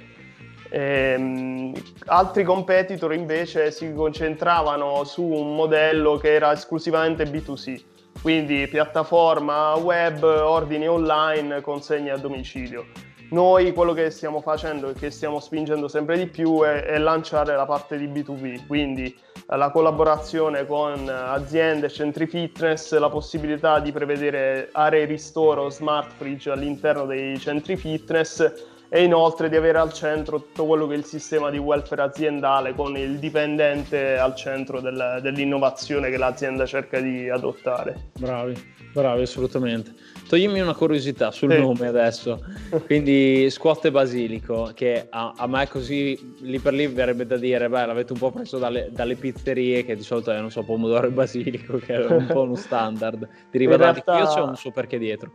[0.71, 1.71] Ehm,
[2.05, 7.83] altri competitor invece si concentravano su un modello che era esclusivamente B2C,
[8.19, 13.08] quindi piattaforma web, ordini online, consegne a domicilio.
[13.31, 17.55] Noi quello che stiamo facendo e che stiamo spingendo sempre di più è, è lanciare
[17.55, 19.15] la parte di B2B, quindi
[19.47, 27.05] la collaborazione con aziende, centri fitness, la possibilità di prevedere aree ristoro smart fridge all'interno
[27.05, 31.51] dei centri fitness e inoltre di avere al centro tutto quello che è il sistema
[31.51, 38.09] di welfare aziendale con il dipendente al centro del, dell'innovazione che l'azienda cerca di adottare.
[38.17, 38.55] Bravi,
[38.91, 39.93] bravi assolutamente.
[40.29, 41.59] Toglimi una curiosità sul sì.
[41.59, 42.39] nome adesso.
[42.85, 47.87] Quindi scuote basilico, che a, a, me così lì per lì verrebbe da dire, beh,
[47.87, 51.09] l'avete un po' preso dalle, dalle pizzerie che di solito è, non so, pomodoro e
[51.09, 53.27] basilico, che è un po' uno standard.
[53.49, 54.11] Deriva da realtà...
[54.11, 55.31] qui o c'è un suo perché dietro?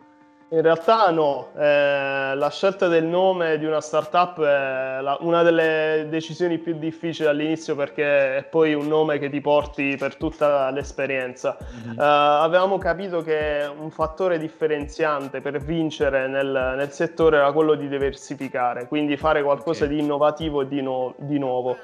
[0.50, 6.06] In realtà no, eh, la scelta del nome di una startup è la, una delle
[6.10, 11.56] decisioni più difficili all'inizio perché è poi un nome che ti porti per tutta l'esperienza.
[11.60, 11.96] Mm-hmm.
[11.96, 17.88] Uh, avevamo capito che un fattore differenziante per vincere nel, nel, settore era quello di
[17.88, 19.96] diversificare, quindi fare qualcosa okay.
[19.96, 21.76] di innovativo e di, no, di nuovo.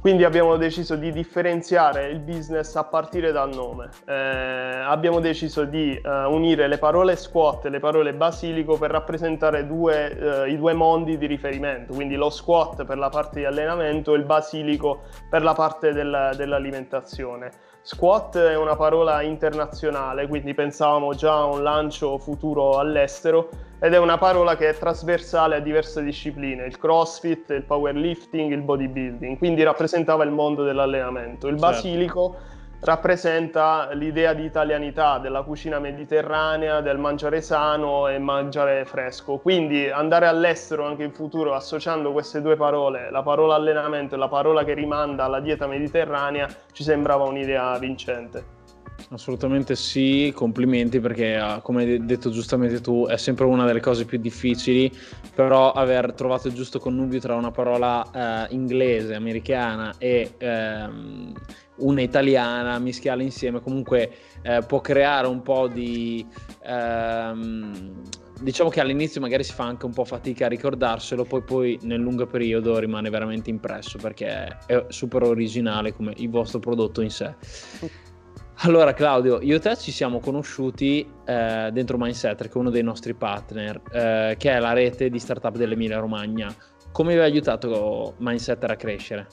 [0.00, 3.88] Quindi abbiamo deciso di differenziare il business a partire dal nome.
[4.06, 9.66] Eh, abbiamo deciso di eh, unire le parole squat e le parole basilico per rappresentare
[9.66, 14.14] due, eh, i due mondi di riferimento, quindi lo squat per la parte di allenamento
[14.14, 17.50] e il basilico per la parte del, dell'alimentazione.
[17.86, 23.98] Squat è una parola internazionale, quindi pensavamo già a un lancio futuro all'estero ed è
[23.98, 29.62] una parola che è trasversale a diverse discipline, il crossfit, il powerlifting, il bodybuilding, quindi
[29.62, 31.46] rappresentava il mondo dell'allenamento.
[31.46, 31.70] Il certo.
[31.70, 32.36] basilico
[32.86, 39.38] rappresenta l'idea di italianità, della cucina mediterranea, del mangiare sano e mangiare fresco.
[39.38, 44.28] Quindi andare all'estero anche in futuro associando queste due parole, la parola allenamento e la
[44.28, 48.54] parola che rimanda alla dieta mediterranea, ci sembrava un'idea vincente.
[49.10, 54.04] Assolutamente sì, complimenti perché ah, come hai detto giustamente tu è sempre una delle cose
[54.04, 54.92] più difficili,
[55.34, 61.34] però aver trovato il giusto connubio tra una parola eh, inglese, americana e ehm,
[61.78, 64.10] una italiana, mischiarle insieme comunque
[64.42, 66.26] eh, può creare un po' di...
[66.62, 68.02] Ehm,
[68.40, 72.00] diciamo che all'inizio magari si fa anche un po' fatica a ricordarselo, poi, poi nel
[72.00, 77.34] lungo periodo rimane veramente impresso perché è super originale come il vostro prodotto in sé.
[78.60, 82.82] Allora Claudio, io e te ci siamo conosciuti eh, dentro Mindsetter, che è uno dei
[82.82, 86.54] nostri partner, eh, che è la rete di startup dell'Emilia Romagna.
[86.90, 89.26] Come vi ha aiutato Mindsetter a crescere?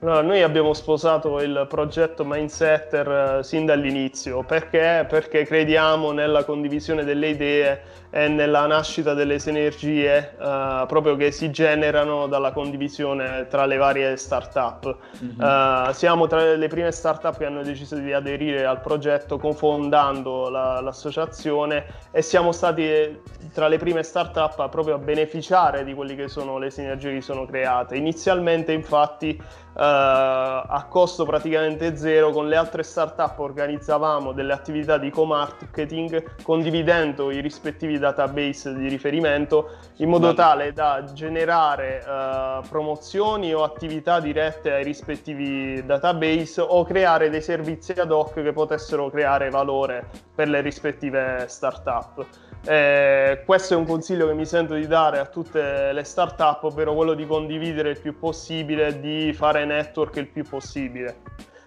[0.00, 5.06] Allora, noi abbiamo sposato il progetto Mindsetter eh, sin dall'inizio perché?
[5.08, 11.50] perché crediamo nella condivisione delle idee e nella nascita delle sinergie eh, proprio che si
[11.50, 14.96] generano dalla condivisione tra le varie start-up.
[15.24, 15.40] Mm-hmm.
[15.40, 20.80] Uh, siamo tra le prime start-up che hanno deciso di aderire al progetto confondando la,
[20.80, 23.18] l'associazione e siamo stati
[23.54, 27.46] tra le prime start-up proprio a beneficiare di quelle che sono le sinergie che sono
[27.46, 27.96] create.
[27.96, 36.42] Inizialmente infatti a costo praticamente zero con le altre startup organizzavamo delle attività di co-marketing
[36.42, 44.18] condividendo i rispettivi database di riferimento in modo tale da generare uh, promozioni o attività
[44.20, 50.48] dirette ai rispettivi database o creare dei servizi ad hoc che potessero creare valore per
[50.48, 52.24] le rispettive startup.
[52.68, 56.94] Eh, questo è un consiglio che mi sento di dare a tutte le start-up, ovvero
[56.94, 61.16] quello di condividere il più possibile, di fare network il più possibile.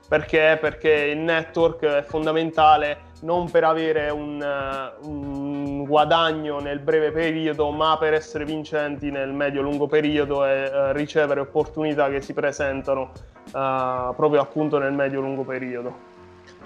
[0.08, 0.58] Perché?
[0.60, 4.44] Perché il network è fondamentale non per avere un,
[5.04, 11.42] un guadagno nel breve periodo, ma per essere vincenti nel medio-lungo periodo e uh, ricevere
[11.42, 13.12] opportunità che si presentano
[13.52, 16.09] uh, proprio appunto nel medio-lungo periodo.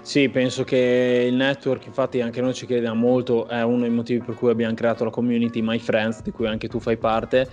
[0.06, 4.22] Sì, penso che il network, infatti anche noi ci crediamo molto, è uno dei motivi
[4.22, 7.48] per cui abbiamo creato la community My Friends, di cui anche tu fai parte,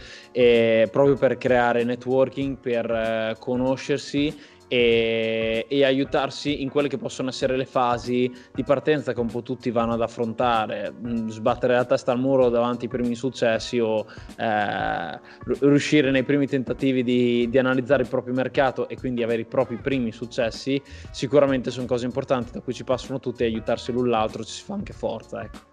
[0.91, 4.37] proprio per creare networking, per eh, conoscersi
[4.71, 9.41] e, e, aiutarsi in quelle che possono essere le fasi di partenza che un po'
[9.41, 14.05] tutti vanno ad affrontare, mm, sbattere la testa al muro davanti ai primi successi o
[14.37, 15.19] eh,
[15.59, 19.75] riuscire nei primi tentativi di, di, analizzare il proprio mercato e quindi avere i propri
[19.75, 20.81] primi successi,
[21.11, 24.63] sicuramente sono cose importanti da cui ci passano tutti e aiutarsi l'un l'altro ci si
[24.63, 25.43] fa anche forza.
[25.43, 25.70] Ecco.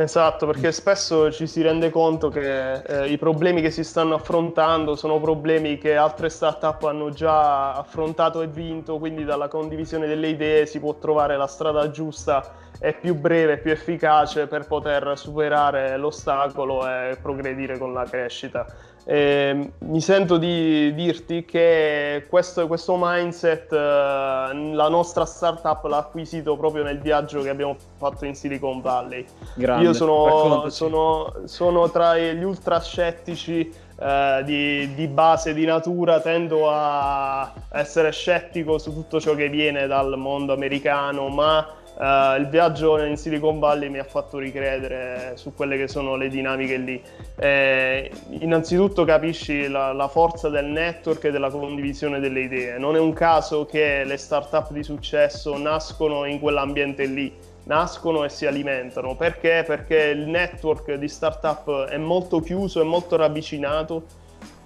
[0.00, 4.94] Esatto, perché spesso ci si rende conto che eh, i problemi che si stanno affrontando
[4.94, 10.66] sono problemi che altre start-up hanno già affrontato e vinto, quindi dalla condivisione delle idee
[10.66, 15.96] si può trovare la strada giusta e più breve e più efficace per poter superare
[15.96, 18.66] l'ostacolo e progredire con la crescita.
[19.10, 26.58] E mi sento di dirti che questo, questo mindset eh, la nostra startup l'ha acquisito
[26.58, 29.24] proprio nel viaggio che abbiamo fatto in Silicon Valley.
[29.54, 36.20] Grande, Io sono, sono, sono, tra gli ultra scettici eh, di, di, base, di natura,
[36.20, 41.66] tendo a essere scettico su tutto ciò che viene dal mondo americano, ma
[41.98, 46.28] Uh, il viaggio in Silicon Valley mi ha fatto ricredere su quelle che sono le
[46.28, 47.02] dinamiche lì.
[47.34, 48.08] Eh,
[48.38, 52.78] innanzitutto capisci la, la, forza del network e della condivisione delle idee.
[52.78, 57.34] Non è un caso che le start-up di successo nascono in quell'ambiente lì,
[57.64, 59.16] nascono e si alimentano.
[59.16, 59.64] Perché?
[59.66, 64.04] Perché il network di start-up è molto chiuso, è molto ravvicinato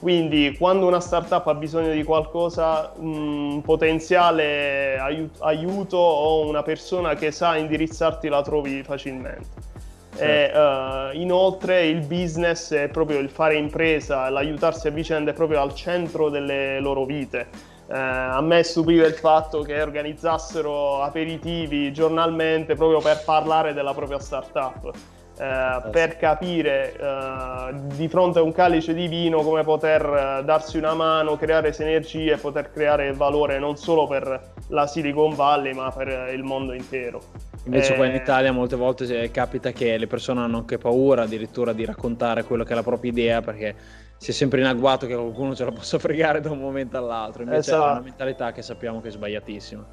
[0.02, 4.98] quindi quando una startup ha bisogno di qualcosa, un potenziale
[5.38, 9.70] aiuto o una persona che sa indirizzarti la trovi facilmente.
[10.16, 10.58] Certo.
[11.14, 15.60] E, uh, inoltre il business è proprio il fare impresa, l'aiutarsi a vicenda è proprio
[15.60, 17.46] al centro delle loro vite.
[17.86, 24.18] Uh, a me stupiva il fatto che organizzassero aperitivi giornalmente proprio per parlare della propria
[24.18, 24.90] startup
[25.38, 30.02] eh, per capire eh, di fronte a un calice di vino come poter
[30.40, 35.72] eh, darsi una mano, creare sinergie, poter creare valore non solo per la Silicon Valley
[35.72, 37.22] ma per il mondo intero.
[37.64, 37.96] Invece eh...
[37.96, 42.44] qua in Italia molte volte capita che le persone hanno anche paura addirittura di raccontare
[42.44, 43.74] quello che è la propria idea perché
[44.22, 47.42] si è sempre in agguato che qualcuno ce la possa fregare da un momento all'altro.
[47.42, 47.84] Invece esatto.
[47.84, 49.84] è una mentalità che sappiamo che è sbagliatissima.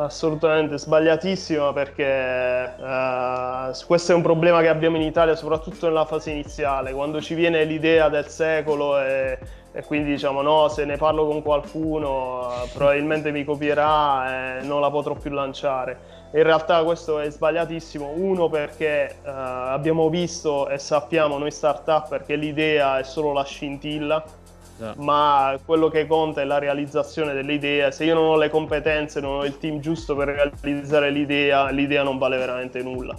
[0.00, 6.30] Assolutamente sbagliatissima perché uh, questo è un problema che abbiamo in Italia soprattutto nella fase
[6.30, 9.36] iniziale, quando ci viene l'idea del secolo e,
[9.72, 14.80] e quindi diciamo no, se ne parlo con qualcuno uh, probabilmente mi copierà e non
[14.80, 15.98] la potrò più lanciare.
[16.32, 22.36] In realtà questo è sbagliatissimo, uno perché uh, abbiamo visto e sappiamo noi startup perché
[22.36, 24.22] l'idea è solo la scintilla,
[24.96, 27.90] ma quello che conta è la realizzazione dell'idea.
[27.90, 32.02] Se io non ho le competenze, non ho il team giusto per realizzare l'idea, l'idea
[32.02, 33.16] non vale veramente nulla.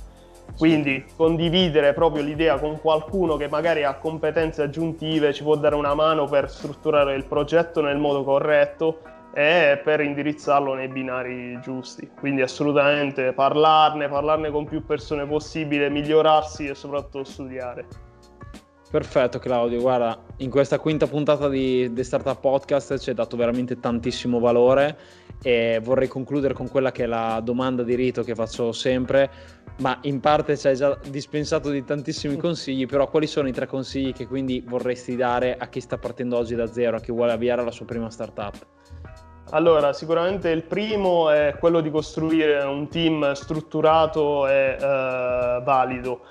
[0.58, 5.94] Quindi condividere proprio l'idea con qualcuno che magari ha competenze aggiuntive ci può dare una
[5.94, 9.00] mano per strutturare il progetto nel modo corretto
[9.34, 12.10] e per indirizzarlo nei binari giusti.
[12.20, 18.09] Quindi assolutamente parlarne, parlarne con più persone possibile, migliorarsi e soprattutto studiare.
[18.90, 23.80] Perfetto Claudio, guarda, in questa quinta puntata di The Startup Podcast ci hai dato veramente
[23.80, 24.98] tantissimo valore
[25.44, 29.30] e vorrei concludere con quella che è la domanda di rito che faccio sempre,
[29.78, 33.68] ma in parte ci hai già dispensato di tantissimi consigli, però quali sono i tre
[33.68, 37.34] consigli che quindi vorresti dare a chi sta partendo oggi da zero, a chi vuole
[37.34, 38.56] avviare la sua prima startup?
[39.52, 46.22] Allora, sicuramente il primo è quello di costruire un team strutturato e eh, valido.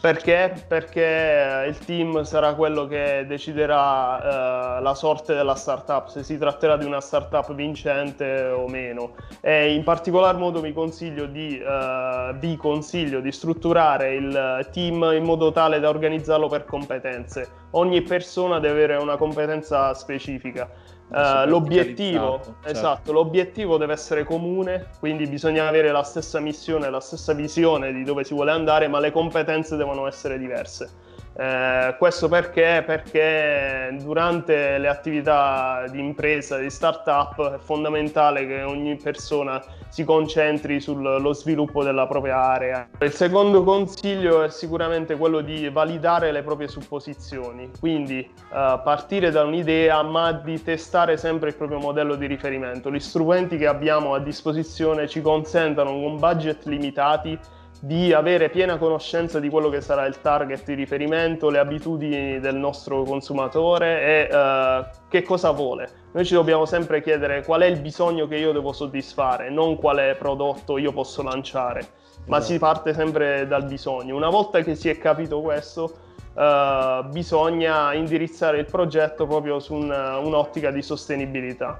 [0.00, 0.64] Perché?
[0.68, 6.76] Perché il team sarà quello che deciderà eh, la sorte della startup, se si tratterà
[6.76, 9.14] di una startup vincente o meno.
[9.40, 15.24] E in particolar modo vi consiglio di, eh, vi consiglio di strutturare il team in
[15.24, 17.48] modo tale da organizzarlo per competenze.
[17.72, 20.68] Ogni persona deve avere una competenza specifica.
[21.08, 22.68] Uh, l'obiettivo, certo.
[22.68, 28.02] esatto, l'obiettivo deve essere comune, quindi bisogna avere la stessa missione, la stessa visione di
[28.02, 30.90] dove si vuole andare, ma le competenze devono essere diverse.
[31.38, 32.82] Eh, questo perché?
[32.86, 40.80] Perché durante le attività di impresa, di startup, è fondamentale che ogni persona si concentri
[40.80, 42.88] sullo sviluppo della propria area.
[43.00, 49.44] Il secondo consiglio è sicuramente quello di validare le proprie supposizioni, quindi eh, partire da
[49.44, 52.90] un'idea ma di testare sempre il proprio modello di riferimento.
[52.90, 57.38] Gli strumenti che abbiamo a disposizione ci consentono con budget limitati
[57.80, 62.56] di avere piena conoscenza di quello che sarà il target di riferimento, le abitudini del
[62.56, 65.88] nostro consumatore e uh, che cosa vuole.
[66.12, 70.14] Noi ci dobbiamo sempre chiedere qual è il bisogno che io devo soddisfare, non quale
[70.18, 71.86] prodotto io posso lanciare,
[72.26, 74.16] ma si parte sempre dal bisogno.
[74.16, 75.92] Una volta che si è capito questo,
[76.34, 81.76] uh, bisogna indirizzare il progetto proprio su un, un'ottica di sostenibilità.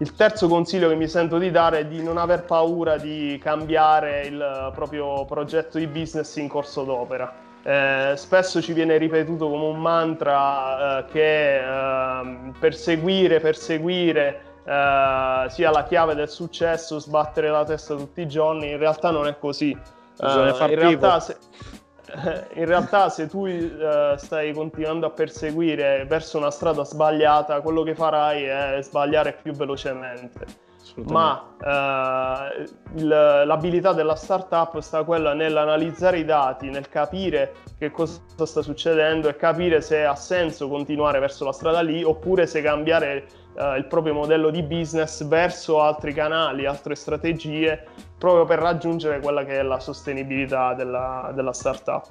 [0.00, 4.26] Il terzo consiglio che mi sento di dare è di non aver paura di cambiare
[4.26, 7.46] il proprio progetto di business in corso d'opera.
[7.64, 15.70] Eh, spesso ci viene ripetuto come un mantra eh, che eh, perseguire, perseguire eh, sia
[15.70, 18.70] la chiave del successo, sbattere la testa tutti i giorni.
[18.70, 19.70] In realtà non è così.
[19.70, 21.36] Eh, in realtà, se,
[22.54, 27.94] in realtà se tu uh, stai continuando a perseguire verso una strada sbagliata, quello che
[27.94, 30.66] farai è sbagliare più velocemente.
[31.04, 31.54] Ma
[32.96, 39.28] il, l'abilità della startup sta quella nell'analizzare i dati, nel capire che cosa sta succedendo
[39.28, 43.26] e capire se ha senso continuare verso la strada lì oppure se cambiare
[43.58, 47.84] uh, il proprio modello di business verso altri canali, altre strategie
[48.16, 52.06] proprio per raggiungere quella che è la sostenibilità della, della startup.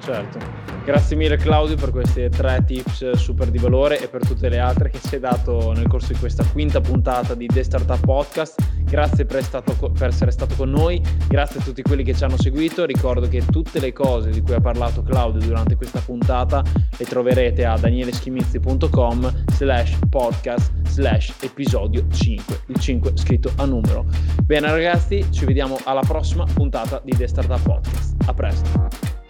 [0.00, 0.38] Certo,
[0.84, 4.90] grazie mille Claudio per questi tre tips super di valore e per tutte le altre
[4.90, 8.60] che ci hai dato nel corso di questa quinta puntata di The Startup Podcast.
[8.82, 12.36] Grazie per, stato, per, essere stato con noi, grazie a tutti quelli che ci hanno
[12.36, 12.84] seguito.
[12.84, 16.62] Ricordo che tutte le cose di cui ha parlato Claudio durante questa puntata
[16.96, 24.04] le troverete a danieleschimizzi.com slash podcast slash episodio 5, il 5 scritto a numero.
[24.44, 28.14] Bene ragazzi, ci vediamo alla prossima puntata di The Startup Podcast.
[28.26, 29.21] A presto!